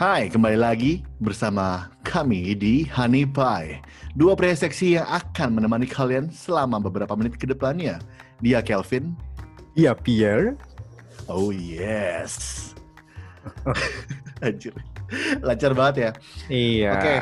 [0.00, 3.84] Hai, kembali lagi bersama kami di Honey Pie.
[4.16, 8.00] Dua pria seksi yang akan menemani kalian selama beberapa menit ke depannya.
[8.40, 9.12] Dia Kelvin.
[9.76, 10.56] Iya, Pierre.
[11.28, 12.72] Oh yes.
[14.40, 14.72] Anjir.
[15.44, 16.10] Lancar banget ya.
[16.48, 16.92] Iya.
[16.96, 17.14] Oke.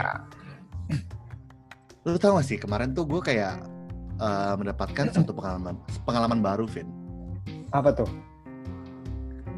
[2.07, 3.59] Lu tau gak sih, kemarin tuh gue kayak
[4.23, 5.75] uh, mendapatkan satu pengalaman
[6.07, 6.87] pengalaman baru, Vin.
[7.75, 8.11] Apa tuh?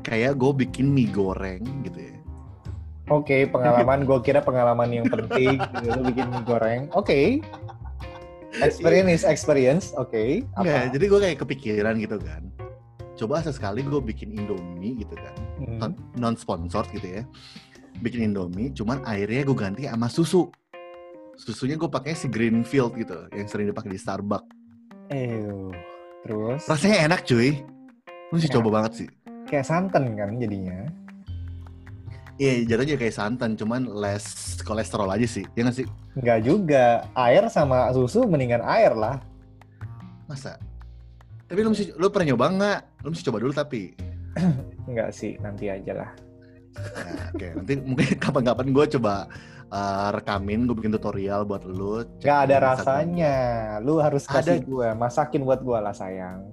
[0.09, 2.20] Kayak gue bikin mie goreng gitu ya.
[3.11, 4.07] Oke, pengalaman.
[4.07, 5.59] gue kira pengalaman yang penting.
[5.83, 6.83] Lu bikin mie goreng.
[6.95, 7.43] Oke.
[8.63, 9.87] Experience is experience.
[9.95, 10.47] Oke.
[10.55, 12.43] Enggak, jadi gue kayak kepikiran gitu kan.
[13.15, 15.35] Coba sesekali gue bikin Indomie gitu kan.
[15.59, 15.93] Hmm.
[16.17, 17.23] Non sponsor gitu ya.
[18.01, 20.49] Bikin Indomie, cuman airnya gue ganti sama susu.
[21.35, 24.47] Susunya gue pakai si Greenfield gitu, yang sering dipakai di Starbucks.
[25.11, 25.73] Ew.
[26.23, 26.63] Terus?
[26.69, 27.61] Rasanya enak cuy.
[28.31, 28.61] Lu sih Ya.
[28.61, 29.09] coba banget sih.
[29.49, 30.87] Kayak santan kan jadinya.
[32.41, 35.45] Iya, jatuhnya kayak santan, cuman less kolesterol aja sih.
[35.53, 35.87] Ya nggak sih?
[36.17, 37.05] Enggak juga.
[37.13, 39.21] Air sama susu mendingan air lah.
[40.25, 40.57] Masa?
[41.45, 42.81] Tapi lu mesti, lu pernah nyoba nggak?
[43.05, 43.93] Lu mesti coba dulu tapi.
[44.89, 46.11] Enggak sih, nanti aja lah.
[46.81, 49.29] Nah, Oke, nanti mungkin kapan-kapan gue coba
[49.69, 52.09] uh, rekamin, gue bikin tutorial buat lu.
[52.09, 53.37] cek Enggak ada rasanya.
[53.85, 54.65] Lu harus kasih Ada.
[54.65, 54.89] gue.
[54.97, 56.49] Masakin buat gue lah sayang.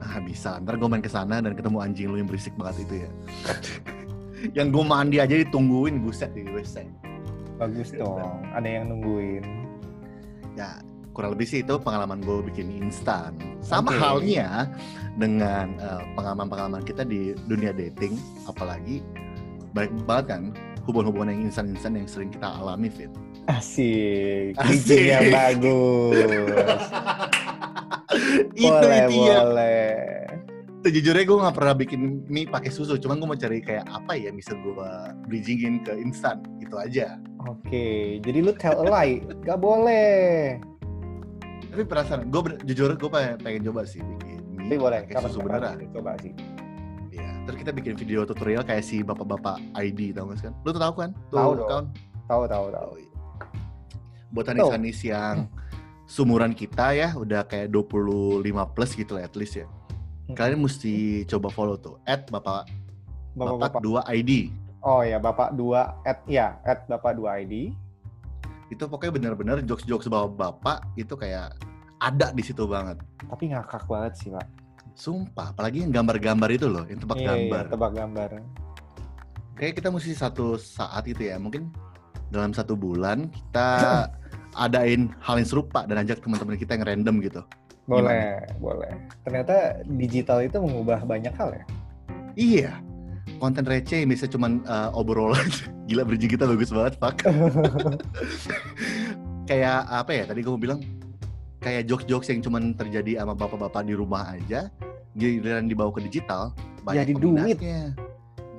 [0.00, 3.04] Ah bisa, ntar gue main ke sana dan ketemu anjing lu yang berisik banget itu
[3.04, 3.10] ya.
[4.56, 6.86] yang gue mandi aja ditungguin buset di WC.
[7.60, 8.40] Bagus dong.
[8.56, 9.44] Ada yang nungguin.
[10.56, 10.80] Ya
[11.12, 13.36] kurang lebih sih itu pengalaman gue bikin instan.
[13.60, 14.00] Sama Oke.
[14.00, 14.70] halnya
[15.20, 18.16] dengan eh, pengalaman-pengalaman kita di dunia dating,
[18.48, 19.04] apalagi
[19.76, 20.42] baik banget kan
[20.88, 23.12] hubungan-hubungan yang instan-instan yang sering kita alami, Fit.
[23.46, 24.56] Asik.
[24.56, 25.12] Asik.
[25.12, 26.16] Yang bagus.
[28.60, 30.29] boleh, itu boleh.
[30.80, 34.32] Sejujurnya gue nggak pernah bikin mie pakai susu, cuman gue mau cari kayak apa ya
[34.32, 34.90] bisa gue
[35.28, 37.20] bridgingin ke instan, itu aja.
[37.44, 39.20] Oke, jadi lu tell a lie.
[39.44, 40.56] Gak boleh.
[41.68, 45.00] Tapi perasaan gue jujur gue pengen, pengen coba sih bikin mie Tapi boleh.
[45.04, 45.76] pakai susu beneran.
[45.92, 46.32] Coba sih.
[47.12, 47.28] Iya.
[47.44, 50.54] Terus kita bikin video tutorial kayak si bapak-bapak ID tau gak sih kan?
[50.64, 51.10] Lu tuh tahu kan?
[51.28, 51.68] Tuh, Tahu dong.
[51.68, 51.86] kawan.
[52.24, 52.88] Tahu, tahu, tahu.
[52.88, 53.12] Oh, iya.
[54.30, 55.36] Buat Hanis-Hanis yang
[56.08, 58.40] sumuran kita ya udah kayak 25
[58.72, 59.68] plus gitu lah at least ya.
[60.34, 62.66] Kalian mesti coba follow tuh at bapak
[63.34, 63.80] bapak.
[63.82, 64.50] 2 ID.
[64.80, 67.76] Oh ya, Bapak dua at ya, at Bapak dua ID.
[68.72, 71.52] Itu pokoknya bener-bener jokes-jokes bapak bapak itu kayak
[72.00, 72.96] ada di situ banget.
[73.28, 74.46] Tapi ngakak banget sih, Pak.
[74.96, 77.64] Sumpah, apalagi yang gambar-gambar itu loh, yang tebak Iya, gambar.
[77.68, 78.30] iya, tebak gambar.
[79.60, 81.68] Kayak kita mesti satu saat itu ya, mungkin
[82.32, 84.08] dalam satu bulan kita
[84.64, 87.44] adain hal yang serupa dan ajak teman-teman kita yang random gitu.
[87.88, 88.92] Boleh, boleh.
[89.24, 91.64] Ternyata digital itu mengubah banyak hal ya.
[92.38, 92.72] Iya,
[93.40, 95.48] konten receh yang bisa cuman uh, obrolan.
[95.90, 97.26] Gila bridging kita bagus banget, Pak.
[99.50, 100.24] kayak apa ya?
[100.28, 100.80] Tadi kamu bilang
[101.58, 104.70] kayak jokes-jokes yang cuman terjadi sama bapak-bapak di rumah aja,
[105.18, 106.54] giliran dibawa ke digital,
[106.86, 107.58] banyak Jadi duit.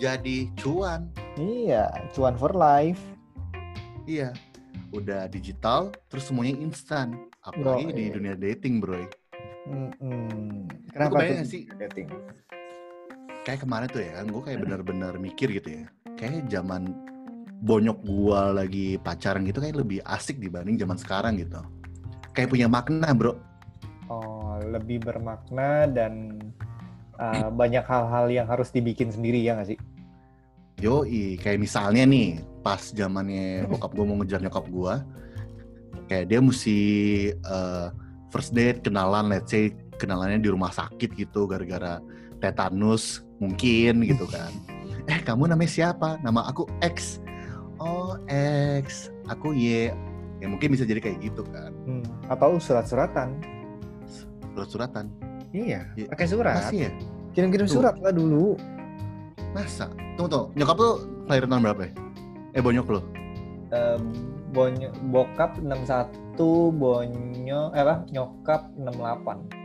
[0.02, 1.08] Jadi cuan.
[1.38, 3.00] iya, cuan for life.
[4.10, 4.34] Iya.
[4.92, 7.31] Udah digital, terus semuanya instan.
[7.42, 8.14] Apalagi Bro, di iya.
[8.14, 9.02] dunia dating, bro.
[9.02, 9.90] Lu
[10.94, 11.66] Kenapa tuh sih?
[11.66, 12.08] dating?
[13.42, 15.86] Kayak kemarin tuh ya, gue kayak benar-benar mikir gitu ya.
[16.14, 16.94] Kayak zaman
[17.62, 21.62] bonyok gua lagi pacaran gitu kayak lebih asik dibanding zaman sekarang gitu.
[22.34, 23.38] Kayak punya makna, bro.
[24.10, 26.38] Oh, lebih bermakna dan
[27.18, 29.80] uh, banyak hal-hal yang harus dibikin sendiri ya nggak sih?
[30.82, 34.94] Yoi, kayak misalnya nih, pas zamannya bokap gue mau ngejar nyokap gue,
[36.08, 36.78] kayak dia mesti
[37.34, 37.88] eh,
[38.30, 42.00] first date kenalan, let's say kenalannya di rumah sakit gitu, gara-gara
[42.40, 44.52] tetanus mungkin gitu kan.
[45.10, 46.22] Eh kamu namanya siapa?
[46.22, 47.18] Nama aku X.
[47.82, 48.14] Oh
[48.78, 49.90] X, aku Y.
[50.38, 52.06] Ya mungkin bisa jadi kayak gitu kan, Hmm.
[52.30, 53.42] Atau surat-suratan?
[54.54, 55.10] surat-suratan.
[55.52, 56.56] Iya, Ya, pakai surat.
[56.70, 56.92] Masih ya?
[57.34, 58.56] Kirim-kirim surat lah dulu.
[59.52, 59.88] Masa?
[60.16, 60.92] Tunggu tunggu, nyokap lu
[61.28, 61.92] lahir tahun berapa ya?
[62.52, 63.00] Eh bonyok lu?
[63.72, 64.00] Eh,
[64.52, 66.36] bonyo, bokap 61,
[66.76, 68.04] bonyo, eh apa?
[68.12, 69.62] Nyokap 68.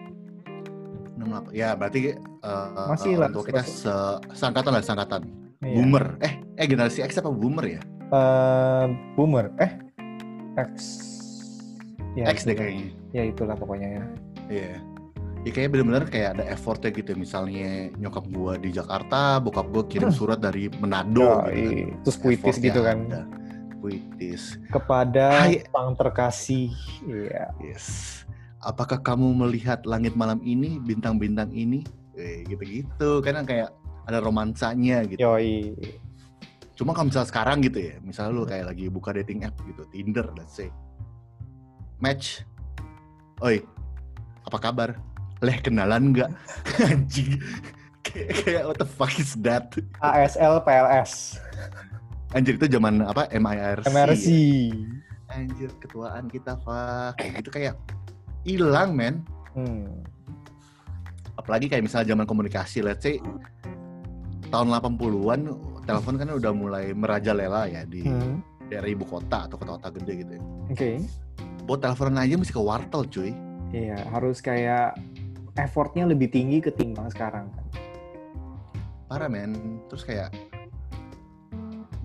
[1.19, 1.51] 68.
[1.53, 2.15] Ya berarti
[2.47, 3.95] uh, Masih orang lah, kita se
[4.39, 5.23] seangkatan lah seangkatan.
[5.65, 5.75] Iya.
[5.83, 6.05] Boomer.
[6.23, 7.81] Eh eh generasi X apa boomer ya?
[8.07, 8.85] Eh,
[9.19, 9.51] boomer.
[9.59, 9.73] Eh,
[10.55, 10.73] X.
[12.15, 12.95] Ya, X deh kayaknya.
[13.11, 14.05] Ya itulah pokoknya ya.
[14.49, 14.73] Iya.
[15.47, 17.13] Ya kayaknya bener-bener kayak ada effortnya gitu.
[17.19, 21.47] Misalnya nyokap gua di Jakarta, bokap gua kirim surat dari Manado.
[21.51, 21.55] Yoi.
[21.55, 22.03] gitu kan.
[22.07, 22.99] Terus puitis Effortnya gitu kan.
[23.11, 23.21] ada.
[23.87, 24.59] Puitis.
[24.67, 25.63] Kepada Hai.
[25.71, 26.75] sang terkasih.
[27.07, 27.55] Iya.
[27.63, 27.87] Yes.
[28.59, 31.87] Apakah kamu melihat langit malam ini, bintang-bintang ini?
[32.19, 33.23] Eh, gitu-gitu.
[33.23, 33.71] Karena kayak
[34.11, 35.23] ada romansanya gitu.
[35.23, 35.79] Yoi.
[36.75, 40.35] Cuma kalau misalnya sekarang gitu ya, misalnya lu kayak lagi buka dating app gitu, Tinder,
[40.35, 40.67] let's say.
[42.03, 42.43] Match.
[43.39, 43.63] Oi,
[44.43, 44.99] apa kabar?
[45.47, 46.31] Leh kenalan nggak?
[46.91, 47.39] Anjing.
[48.03, 49.71] kayak, kayak what the fuck is that?
[50.03, 51.39] ASL PLS
[52.37, 53.33] Anjir itu zaman apa?
[53.33, 53.89] MIRC.
[53.89, 54.77] MRC ya?
[55.33, 57.17] Anjir ketuaan kita, fuck.
[57.17, 57.75] Kayak gitu kayak
[58.45, 59.25] hilang, men.
[59.57, 60.05] hmm.
[61.35, 63.17] Apalagi kayak misalnya zaman komunikasi, let's say
[64.49, 65.41] tahun 80-an
[65.83, 68.39] telepon kan udah mulai merajalela ya di Hmm.
[68.67, 70.43] daerah ibu kota atau kota-kota gede gitu ya.
[70.67, 70.91] oke
[71.67, 73.31] Buat teleponan aja mesti ke wartel cuy.
[73.71, 74.95] iya harus kayak
[75.57, 77.67] effortnya lebih tinggi ketimbang sekarang kan
[79.07, 79.79] Parah men.
[79.87, 80.35] Terus kayak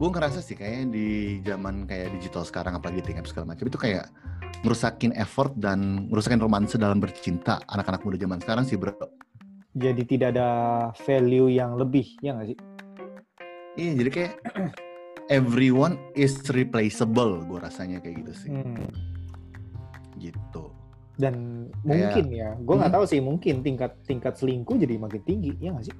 [0.01, 1.07] gue ngerasa sih kayaknya di
[1.45, 4.09] zaman kayak digital sekarang apalagi dating app segala macam itu kayak
[4.65, 8.97] ngerusakin effort dan ngerusakin romansa dalam bercinta anak-anak muda zaman sekarang sih bro.
[9.71, 10.49] jadi tidak ada
[11.05, 12.59] value yang lebih ya nggak sih
[13.71, 14.33] Iya jadi kayak
[15.37, 18.49] everyone is replaceable gue rasanya kayak gitu sih.
[18.49, 18.89] Hmm.
[20.17, 20.65] Gitu.
[21.15, 21.35] dan
[21.85, 22.97] mungkin ya gue nggak Hmm.
[22.97, 25.95] tahu sih mungkin tingkat tingkat selingkuh jadi makin tinggi ya nggak sih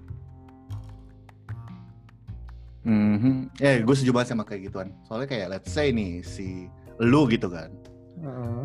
[2.81, 3.53] Mhm.
[3.57, 4.89] Ya gue setuju banget sama kayak gituan.
[5.05, 6.65] Soalnya kayak let's say nih si
[6.97, 7.69] lu gitu kan.
[8.17, 8.61] Heeh.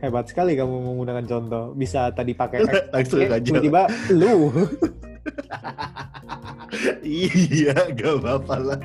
[0.00, 2.60] hebat sekali kamu menggunakan contoh bisa tadi pakai
[2.92, 3.40] Langsung aja.
[3.40, 4.52] tiba-tiba lu
[7.00, 8.80] iya, gak apa-apa lah.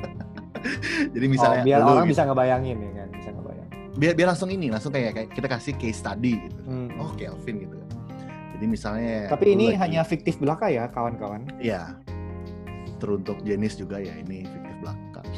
[1.12, 2.14] Jadi misalnya oh, biar lu orang gitu.
[2.14, 5.74] bisa ngebayangin ya kan bisa ngebayangin biar biar langsung ini, langsung kayak, kayak kita kasih
[5.76, 6.60] case study gitu.
[6.64, 6.88] Hmm.
[6.96, 7.76] Oh, Kelvin gitu.
[8.56, 12.00] Jadi misalnya tapi ini lagi- hanya fiktif belaka ya kawan-kawan Iya.
[13.00, 15.22] Teruntuk jenis juga ya ini fiktif belaka.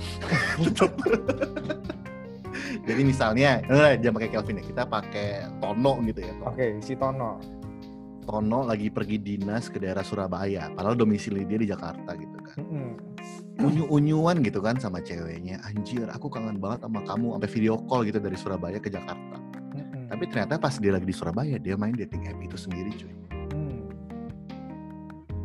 [2.81, 5.29] Jadi misalnya, eh, jangan pakai Kelvin ya, kita pakai
[5.61, 6.33] Tono gitu ya.
[6.43, 7.37] Oke si Tono
[8.21, 12.57] Tono lagi pergi dinas ke daerah Surabaya, padahal domisili dia di Jakarta gitu kan.
[12.61, 12.89] Mm-mm.
[13.61, 18.21] Unyu-unyuan gitu kan sama ceweknya, anjir aku kangen banget sama kamu, sampai video call gitu
[18.21, 19.37] dari Surabaya ke Jakarta.
[19.73, 20.05] Mm-mm.
[20.09, 23.20] Tapi ternyata pas dia lagi di Surabaya, dia main dating app itu sendiri cuy.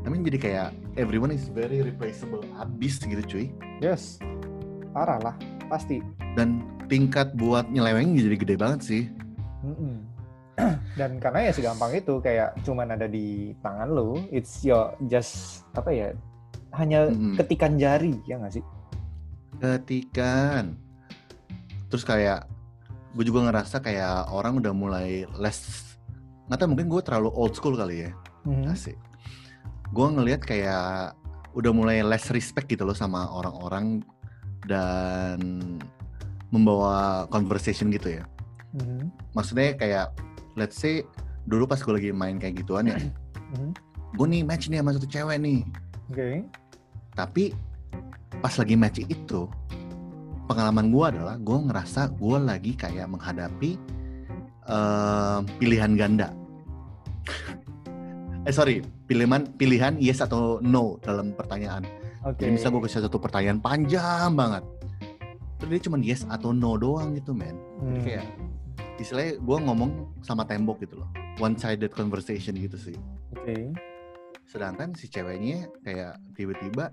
[0.06, 0.14] Hmm.
[0.14, 3.46] Tapi jadi kayak everyone is very replaceable abis gitu cuy.
[3.82, 4.22] yes
[4.94, 5.34] parah lah
[5.66, 5.98] pasti
[6.38, 9.02] Dan tingkat buat nyeleweng jadi gede banget sih.
[9.66, 10.06] Mm-mm.
[11.00, 15.90] dan karena ya segampang itu kayak cuman ada di tangan lo it's your just apa
[15.90, 16.08] ya
[16.72, 17.34] hanya Mm-mm.
[17.34, 18.64] ketikan jari ya nggak sih
[19.56, 20.76] Ketikan.
[21.88, 22.46] Terus kayak
[23.12, 25.96] gue juga ngerasa kayak orang udah mulai less
[26.46, 28.10] nggak tahu mungkin gue terlalu old school kali ya
[28.46, 28.70] Mhm.
[28.70, 28.94] asik
[29.90, 31.14] gue ngelihat kayak
[31.52, 34.02] udah mulai less respect gitu loh sama orang-orang
[34.66, 35.40] dan
[36.50, 38.24] membawa conversation gitu ya.
[38.76, 39.08] Mhm.
[39.32, 40.06] maksudnya kayak
[40.52, 41.00] let's say
[41.48, 42.98] dulu pas gue lagi main kayak gituan ya
[43.56, 43.72] Mhm.
[44.12, 45.60] gue nih match nih sama satu cewek nih.
[46.08, 46.44] Oke.
[47.12, 47.56] Tapi
[48.36, 49.48] pas lagi match itu
[50.44, 53.80] pengalaman gue adalah gue ngerasa gue lagi kayak menghadapi
[54.66, 56.28] eh, pilihan ganda.
[58.46, 61.86] Eh sorry pilihan pilihan yes atau no dalam pertanyaan.
[62.26, 62.42] Oke.
[62.42, 64.66] Jadi misal gue kasih satu pertanyaan panjang banget.
[65.56, 67.56] Terus dia cuma yes atau no doang gitu men.
[67.78, 68.02] Hmm.
[68.02, 68.26] kayak
[68.96, 71.08] istilahnya gue ngomong sama tembok gitu loh.
[71.38, 72.96] One sided conversation gitu sih.
[73.32, 73.70] Oke.
[74.46, 76.90] Sedangkan si ceweknya kayak tiba-tiba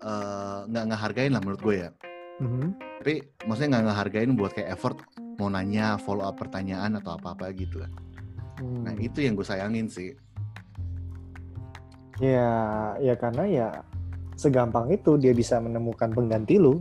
[0.00, 1.90] eh, nggak ngehargain lah menurut gue ya.
[2.36, 2.68] Mhm.
[3.00, 5.00] tapi maksudnya nggak ngehargain buat kayak effort
[5.40, 7.80] mau nanya follow up pertanyaan atau apa apa gitu.
[7.80, 7.92] Kan
[8.84, 9.00] nah Hmm.
[9.00, 10.12] itu yang gue sayangin sih
[12.20, 12.48] ya
[13.00, 13.68] ya karena ya
[14.36, 16.80] segampang itu dia bisa menemukan pengganti lu.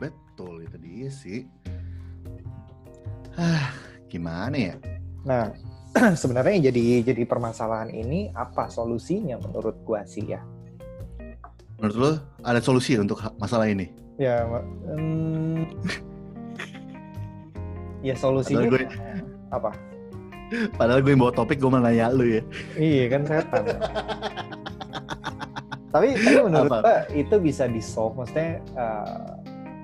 [0.00, 1.40] Betul itu dia sih.
[3.36, 3.72] Ah
[4.08, 4.74] gimana ya?
[5.24, 5.52] Nah
[6.20, 10.40] sebenarnya yang jadi jadi permasalahan ini apa solusinya menurut gua sih ya?
[11.80, 12.12] Menurut lo
[12.46, 13.88] ada solusi untuk masalah ini?
[14.20, 15.66] Ya hmm,
[18.06, 18.88] ya solusinya gue-
[19.52, 19.91] apa
[20.76, 22.42] padahal gue yang bawa topik gue malah nanya lu ya.
[22.76, 23.64] Iya kan setan.
[25.92, 29.28] Tapi tapi menurut gua itu bisa di solve maksudnya eh,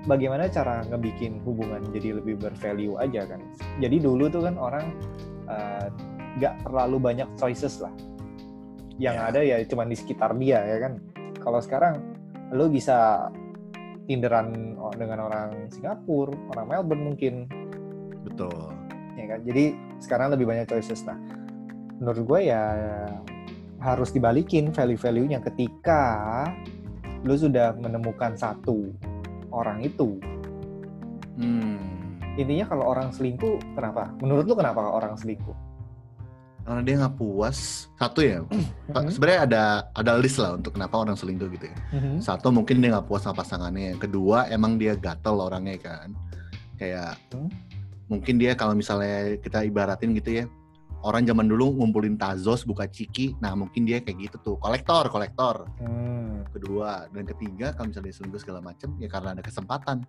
[0.09, 3.41] bagaimana cara ngebikin hubungan jadi lebih bervalue aja kan.
[3.77, 4.85] Jadi dulu tuh kan orang
[5.45, 5.85] eh,
[6.41, 7.93] nggak terlalu banyak choices lah.
[8.99, 9.27] Yang Ya.
[9.31, 10.93] ada ya cuma di sekitar dia ya kan.
[11.39, 12.01] Kalau sekarang
[12.51, 13.29] lo bisa
[14.09, 17.45] tinderan dengan orang Singapura orang Melbourne mungkin.
[18.25, 18.88] Betul
[19.29, 19.39] kan.
[19.45, 21.05] Jadi sekarang lebih banyak choices.
[21.05, 21.15] Nah
[21.99, 22.63] menurut gue ya
[23.79, 26.03] harus dibalikin value-value-nya ketika
[27.23, 28.91] lu sudah menemukan satu
[29.51, 30.17] orang itu.
[31.39, 31.79] Hmm.
[32.35, 34.15] intinya kalau orang selingkuh kenapa?
[34.23, 35.55] Menurut lu kenapa orang selingkuh?
[36.63, 37.87] Karena dia nggak puas.
[37.99, 39.11] Satu ya Mhm.
[39.11, 41.77] sebenarnya ada ada list lah untuk kenapa orang selingkuh gitu ya.
[41.99, 42.23] Mhm.
[42.23, 43.95] satu mungkin dia nggak puas sama pasangannya.
[43.95, 46.15] Yang kedua emang dia gatel orangnya kan.
[46.79, 47.51] Kayak Hmm.
[48.09, 50.45] Mungkin dia kalau misalnya kita ibaratin gitu ya
[51.05, 55.63] orang zaman dulu ngumpulin tazos buka ciki nah mungkin dia kayak gitu tuh kolektor kolektor
[55.79, 56.43] Hmm.
[56.51, 60.03] kedua dan ketiga kalau misalnya dia selingkuh segala macem ya karena ada kesempatan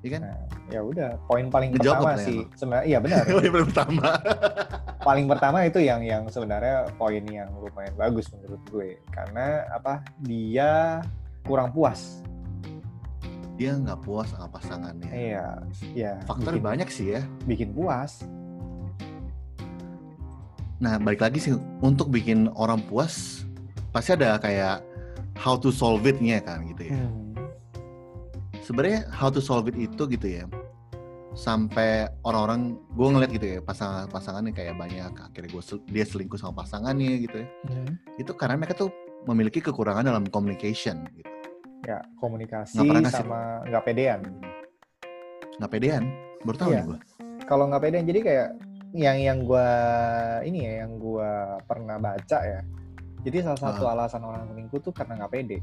[0.00, 0.22] Iya kan?
[0.24, 0.40] Nah,
[0.72, 3.20] ya udah, poin paling Ngejawab pertama sih sebenarnya iya benar.
[3.36, 4.08] Paling pertama.
[5.08, 10.00] paling pertama itu yang yang sebenarnya poin yang lumayan bagus menurut gue karena apa?
[10.24, 11.04] Dia
[11.44, 12.24] kurang puas.
[13.60, 15.12] Dia nggak puas sama pasangannya.
[15.12, 15.60] Iya,
[15.92, 16.12] ya.
[16.24, 17.20] Faktor bikin, banyak sih ya.
[17.44, 18.24] bikin puas.
[20.80, 21.52] Nah, balik lagi sih
[21.84, 23.44] untuk bikin orang puas
[23.92, 24.80] pasti ada kayak
[25.36, 26.96] how to solve it-nya kan gitu ya.
[26.96, 27.36] Hmm.
[28.64, 30.48] Sebenarnya how to solve it itu gitu ya.
[31.36, 35.62] Sampai orang-orang gue ngeliat gitu ya pasangan pasangannya kayak banyak akhirnya gue
[35.92, 37.48] dia selingkuh sama pasangannya gitu ya.
[37.68, 37.92] Hmm.
[38.16, 38.90] Itu karena mereka tuh
[39.28, 41.29] memiliki kekurangan dalam communication gitu.
[41.90, 44.20] Ya, komunikasi ngasih- sama nggak pedean.
[45.58, 46.02] Nggak pedean,
[46.40, 46.76] baru tahu Iya.
[46.76, 46.98] nih gue.
[47.44, 48.48] Kalau nggak pedean jadi kayak
[48.90, 49.68] yang yang gua
[50.42, 51.30] ini ya yang gua
[51.62, 52.60] pernah baca ya.
[53.20, 55.58] Jadi salah satu alasan orang selingkuh tuh karena nggak pede.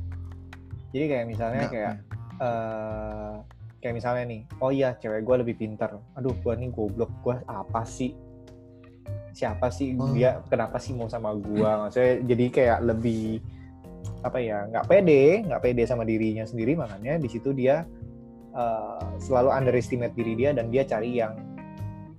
[0.92, 1.94] Jadi kayak misalnya Nggak- kayak
[2.38, 3.34] eh
[3.78, 5.96] kayak misalnya nih, oh iya cewek gue lebih pintar.
[6.14, 8.12] Aduh, gue nih goblok, gue apa sih?
[9.32, 10.10] Siapa sih Oh.
[10.12, 10.42] dia?
[10.44, 11.62] Kenapa sih mau sama gue?
[11.62, 13.38] Maksudnya jadi kayak lebih
[14.28, 14.68] apa ya?
[14.70, 16.76] Nggak pede, nggak pede sama dirinya sendiri.
[16.76, 17.88] Makanya di situ dia
[18.54, 21.34] eh, selalu underestimate diri dia dan dia cari yang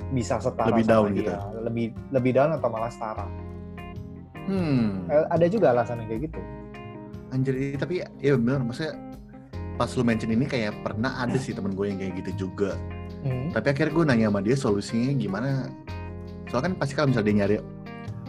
[0.09, 1.21] bisa setara Lebih sama down dia.
[1.21, 1.33] gitu.
[1.69, 1.87] Lebih
[2.17, 3.27] lebih down atau malah setara.
[4.49, 5.05] Hmm.
[5.12, 6.41] Eh, Ada juga alasan yang kayak gitu.
[7.29, 8.97] Anjir, ini tapi ya bener, maksudnya
[9.77, 12.73] pas lu mention ini kayak pernah ada sih temen gue yang kayak gitu juga.
[13.23, 13.53] Hmm.
[13.53, 15.49] Tapi akhirnya gue nanya sama dia solusinya gimana.
[16.49, 17.57] Soalnya kan pasti kalau misalnya dia nyari,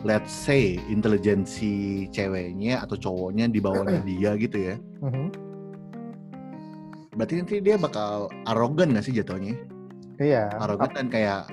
[0.07, 4.75] let's say, intelijensi ceweknya atau cowoknya di bawahnya dia gitu ya.
[5.03, 5.27] Mhm.
[7.19, 9.59] Berarti nanti dia bakal arogan gak sih jatuhnya?
[10.23, 10.47] Iya.
[10.55, 11.51] Arogan dan kayak,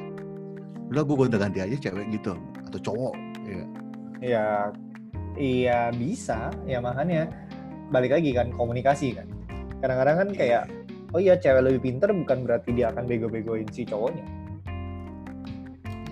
[0.94, 2.38] udah gue udah ganti aja cewek gitu.
[2.70, 3.14] Atau cowok.
[3.42, 3.64] Ya.
[4.22, 4.46] Ya,
[5.34, 6.54] iya bisa.
[6.70, 7.26] Ya makanya
[7.90, 9.26] balik lagi kan komunikasi kan.
[9.82, 10.62] Kadang-kadang kan kayak,
[11.10, 14.22] oh iya cewek lebih pinter bukan berarti dia akan bego-begoin si cowoknya.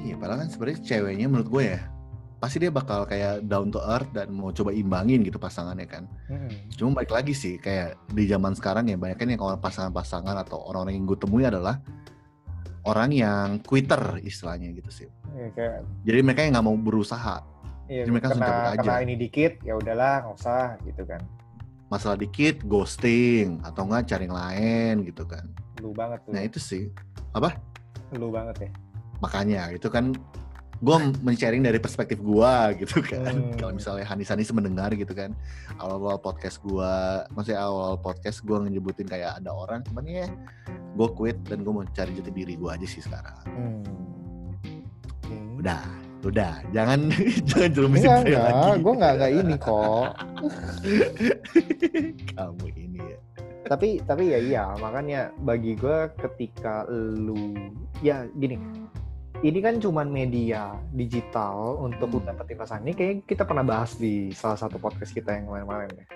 [0.02, 1.80] Iya, padahal kan sebenarnya ceweknya menurut gue ya,
[2.44, 6.04] pasti dia bakal kayak down to earth dan mau coba imbangin gitu pasangannya kan.
[6.28, 6.52] Mm-mm.
[6.76, 10.60] Cuma balik lagi sih, kayak di zaman sekarang ya banyak kan yang kalau pasangan-pasangan atau
[10.68, 11.80] orang-orang yang gue temui adalah
[12.84, 15.08] orang yang quitter istilahnya gitu sih.
[15.32, 17.40] Ya, kayak, Jadi mereka yang nggak mau berusaha.
[17.88, 19.00] ya, Jadi mereka langsung cabut aja.
[19.00, 21.24] ini dikit, ya udahlah nggak usah gitu kan.
[21.88, 25.48] Masalah dikit, ghosting atau enggak cari yang lain gitu kan.
[25.80, 26.36] Lu banget tuh.
[26.36, 26.92] Nah itu sih.
[28.12, 28.70] Lu banget ya.
[29.24, 30.12] Makanya itu kan
[30.84, 32.52] gue men-sharing dari perspektif gue
[32.84, 33.32] gitu kan.
[33.32, 33.56] Hmm.
[33.56, 35.32] Kalau misalnya Hanis Hanis mendengar gitu kan,
[35.80, 36.92] awal-awal podcast gue,
[37.32, 40.28] maksudnya awal podcast gue ngejebutin kayak ada orang, cuman ya
[40.94, 43.36] gue quit dan gue mau cari jati diri gue aja sih sekarang.
[43.48, 43.82] Hmm.
[45.24, 45.36] Oke.
[45.64, 45.82] Udah,
[46.20, 47.08] udah, jangan
[47.48, 48.44] jangan jerumisin Enggak, saya enggak.
[48.44, 48.82] lagi.
[48.84, 50.08] Gue enggak, enggak ini kok.
[52.36, 53.18] Kamu ini ya.
[53.64, 57.56] tapi tapi ya iya makanya bagi gue ketika lu
[58.04, 58.60] ya gini
[59.44, 62.24] ini kan cuman media digital untuk Hmm.
[62.24, 66.06] dapetin pasangan ini kayak kita pernah bahas di salah satu podcast kita yang kemarin-kemarin ya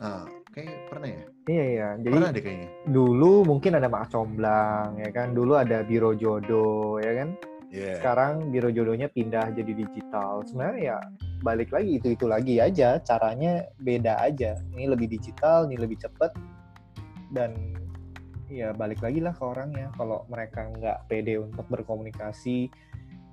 [0.00, 1.22] Ah, kayak pernah ya?
[1.46, 2.68] iya iya jadi Pernah deh kayaknya.
[2.88, 7.30] dulu mungkin ada mak comblang ya kan dulu ada biro jodoh ya kan
[7.68, 7.96] Iya.
[7.98, 10.98] sekarang biro jodohnya pindah jadi digital sebenarnya ya
[11.40, 16.30] balik lagi itu itu lagi aja caranya beda aja ini lebih digital ini lebih cepet
[17.30, 17.56] dan
[18.52, 22.68] ya balik lagi lah ke orangnya kalau mereka nggak pede untuk berkomunikasi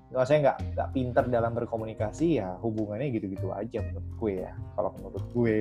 [0.09, 4.89] nggak saya nggak nggak pinter dalam berkomunikasi ya hubungannya gitu-gitu aja menurut gue ya kalau
[4.97, 5.59] menurut gue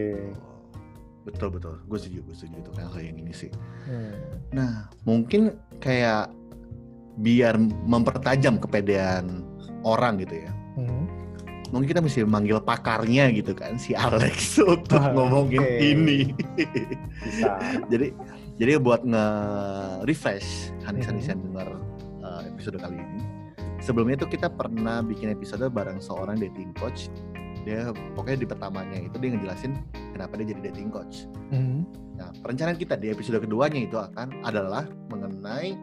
[1.29, 3.53] Betul betul, gue setuju, gue setuju itu kayak yang ini sih.
[3.85, 4.17] Hmm.
[4.49, 6.33] Nah, mungkin kayak
[7.21, 9.45] biar mempertajam kepedean
[9.85, 10.53] orang gitu ya.
[10.81, 11.05] Hmm.
[11.69, 15.77] Mungkin kita mesti manggil pakarnya gitu kan, si Alex untuk Ah, ngomongin oke.
[15.85, 16.33] ini.
[17.21, 17.61] bisa
[17.93, 18.09] jadi
[18.59, 21.31] jadi buat nge-refresh Hanis-Hanis Mhm.
[21.31, 21.69] yang dengar
[22.21, 23.23] uh, episode kali ini.
[23.79, 27.07] Sebelumnya itu kita pernah bikin episode bareng seorang dating coach.
[27.63, 29.79] Dia pokoknya di pertamanya itu dia ngejelasin
[30.11, 31.31] kenapa dia jadi dating coach.
[31.49, 31.87] Hmm.
[32.19, 35.79] Nah, perencanaan kita di episode keduanya itu akan adalah mengenai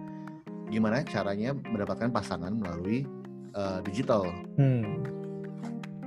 [0.67, 3.07] gimana caranya mendapatkan pasangan melalui
[3.55, 4.27] uh, digital
[4.59, 4.99] Hmm.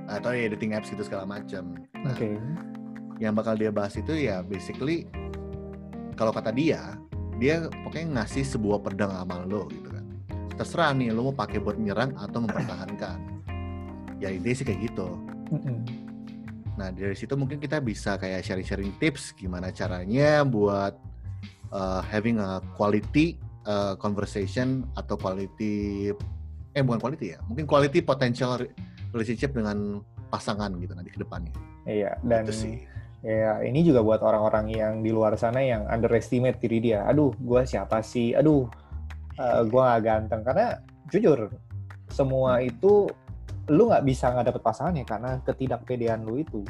[0.05, 1.73] atau ya dating apps gitu segala macam.
[1.97, 2.37] Nah, oke
[3.19, 5.03] yang bakal dia bahas itu ya basically
[6.19, 6.99] kalau kata dia,
[7.39, 10.03] dia pokoknya ngasih sebuah pedang amal lo gitu kan.
[10.59, 13.47] terserah nih lo mau pakai buat menyerang atau mempertahankan.
[14.19, 15.15] Ya ide sih kayak gitu.
[16.75, 20.99] Nah dari situ mungkin kita bisa kayak sharing-sharing tips gimana caranya buat
[21.71, 26.11] uh, having a quality uh, conversation atau quality
[26.75, 28.59] eh bukan quality ya mungkin quality potential
[29.15, 31.55] relationship dengan pasangan gitu nanti ke depannya.
[31.87, 32.75] Iya dan itu sih
[33.19, 37.03] Ya, ini juga buat orang-orang yang di luar sana yang underestimate diri dia.
[37.03, 38.31] Aduh, gue siapa sih?
[38.31, 38.63] Aduh,
[39.35, 40.41] uh, eh, gue gak ganteng.
[40.47, 40.79] Karena
[41.11, 41.51] jujur,
[42.07, 43.11] semua itu
[43.69, 46.61] lu nggak bisa nggak dapet pasangan ya karena ketidakpedean lu itu.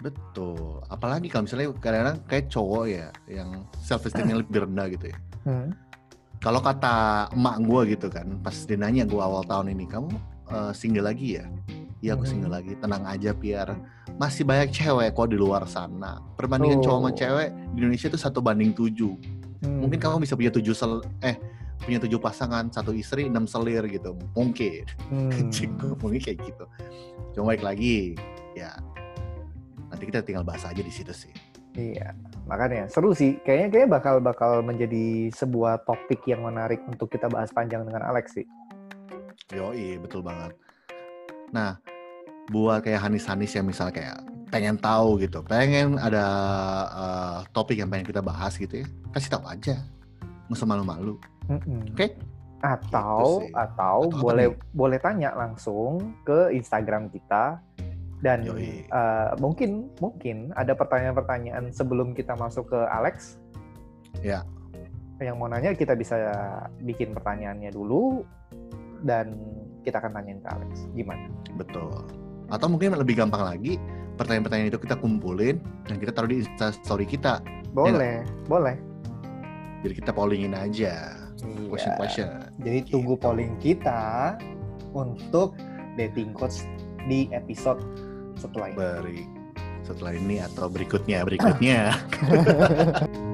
[0.00, 0.80] Betul.
[0.88, 5.18] Apalagi kalau misalnya kadang-kadang kayak cowok ya yang self esteemnya lebih rendah gitu ya.
[5.44, 5.72] Hmm.
[6.40, 10.08] Kalau kata emak gue gitu kan, pas dia nanya gue awal tahun ini, kamu
[10.48, 11.44] uh, single lagi ya?
[12.00, 12.58] Iya aku single hmm.
[12.64, 13.76] lagi, tenang aja biar
[14.20, 16.20] masih banyak cewek kok di luar sana.
[16.36, 16.84] Perbandingan oh.
[16.84, 19.16] cowok sama cewek di Indonesia itu satu banding tujuh.
[19.64, 19.80] Hmm.
[19.80, 21.40] Mungkin kamu bisa punya tujuh sel eh
[21.80, 24.12] punya tujuh pasangan, satu istri, enam selir gitu.
[24.36, 24.84] Mungkin.
[25.08, 25.48] Hmm.
[26.04, 26.64] Mungkin kayak gitu.
[27.32, 28.12] Cuma baik lagi,
[28.52, 28.76] ya
[29.88, 31.32] nanti kita tinggal bahas aja di situ sih.
[31.72, 32.12] Iya,
[32.44, 33.40] makanya seru sih.
[33.40, 38.36] Kayaknya kayaknya bakal bakal menjadi sebuah topik yang menarik untuk kita bahas panjang dengan Alex
[38.36, 38.46] sih.
[39.56, 40.52] Yoi, betul banget.
[41.50, 41.78] Nah,
[42.50, 44.18] buat kayak Hanis-Hanis yang misal kayak
[44.50, 46.26] pengen tahu gitu, pengen ada
[46.90, 49.78] uh, topik yang pengen kita bahas gitu ya, kasih tahu aja,
[50.50, 51.14] nggak usah malu-malu,
[51.46, 51.80] mm -mm.
[51.94, 51.96] oke?
[51.96, 52.10] Okay?
[52.60, 57.62] Atau gitu atau, atau boleh boleh tanya langsung ke Instagram kita
[58.20, 63.40] dan uh, mungkin mungkin ada pertanyaan-pertanyaan sebelum kita masuk ke Alex.
[64.20, 64.44] Ya.
[65.20, 66.16] Yang mau nanya kita bisa
[66.84, 68.24] bikin pertanyaannya dulu
[69.04, 69.32] dan
[69.84, 70.72] kita akan tanyain ke Alex.
[70.92, 71.32] Gimana?
[71.56, 72.19] Betul.
[72.50, 73.78] Atau mungkin lebih gampang lagi,
[74.18, 77.40] pertanyaan-pertanyaan itu kita kumpulin dan kita taruh di Insta story kita.
[77.40, 78.76] Ya boleh, ya boleh.
[79.80, 81.16] Jadi kita pollingin aja.
[81.40, 81.68] Iya.
[81.72, 82.26] Question question.
[82.60, 83.00] Jadi gitu.
[83.00, 84.36] tunggu polling kita
[84.92, 85.56] untuk
[85.96, 86.66] dating coach
[87.08, 87.80] di episode
[88.36, 88.76] setelah ini.
[88.76, 89.20] Beri,
[89.86, 91.96] setelah ini atau berikutnya berikutnya.